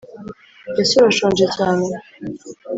[0.81, 1.85] ese urashonje cyane